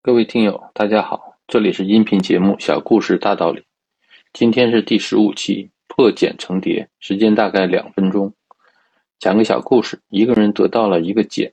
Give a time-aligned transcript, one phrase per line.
[0.00, 3.60] 各位听友，大家好，这里是音频节目《小故事大道理》，
[4.32, 8.32] 今天是第十五期，破茧成蝶，时间大概两分钟。
[9.18, 11.52] 讲个小故事，一个人得到了一个茧。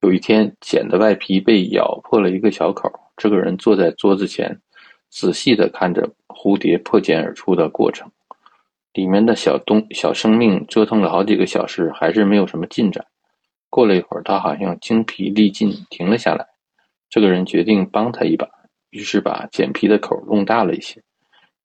[0.00, 2.90] 有一天，茧的外皮被咬破了一个小口。
[3.16, 4.60] 这个人坐在桌子前，
[5.08, 8.10] 仔细地看着蝴蝶破茧而出的过程。
[8.92, 13.06] 里面的小东小生命折腾了好几个小时，还是没有什么进展。
[13.70, 16.46] 过了一会儿，他好像精疲力尽，停了下来。
[17.10, 18.48] 这个人决定帮他一把，
[18.90, 21.02] 于是把茧皮的口弄大了一些。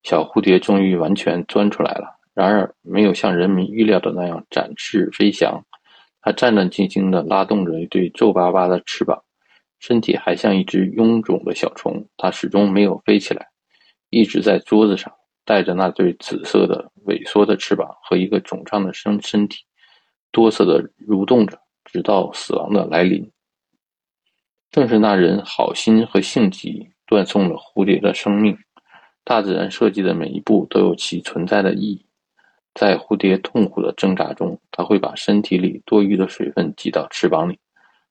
[0.03, 2.19] 小蝴蝶终于完全钻出来了。
[2.33, 5.63] 然而，没有像人们预料的那样展翅飞翔，
[6.21, 9.23] 它战战兢兢地拉动着一对皱巴巴的翅膀，
[9.79, 12.05] 身体还像一只臃肿的小虫。
[12.17, 13.47] 它始终没有飞起来，
[14.09, 15.13] 一直在桌子上，
[15.45, 19.63] 带着那对紫色的萎缩的翅膀和一个肿胀的身身体，
[20.31, 23.31] 哆嗦地蠕动着，直到死亡的来临。
[24.71, 28.57] 正是那人好心和性急，断送了蝴蝶的生命。
[29.23, 32.05] 大自然设计的每一步都有其存在的意义。
[32.73, 37.59] 在蝴蝶痛苦的挣扎中，它会把身体里多余的水分挤到翅膀里，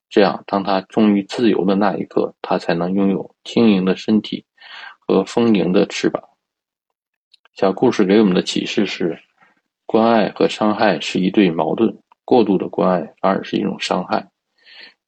[0.09, 4.47] 这样，当它终于自由的那一刻，它才能拥有轻盈的身体
[5.01, 6.23] 和丰盈的翅膀。
[7.55, 9.19] 小故事给我们的启示是：
[9.85, 14.31] 关爱和伤害是一对矛盾，过度的关爱反而是一种伤害。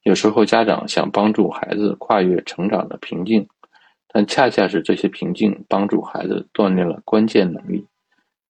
[0.03, 3.48] 有时候，家长想帮助孩子跨越成长的瓶颈，
[4.09, 7.87] 但恰恰是这些瓶颈帮助孩子锻炼了关键能力。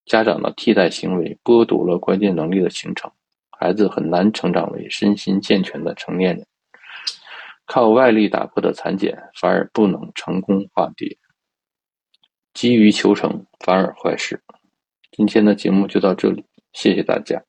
[0.06, 3.08] 家长的替代行为剥夺了关键能力的形成，
[3.56, 6.44] 孩子很难成长为身心健全的成年人。
[7.64, 11.16] 靠外力打破的蚕茧反而不能成功化蝶，
[12.54, 14.40] 急于求成反而坏事。
[15.10, 17.42] 今天的节目就到这里，谢谢大家。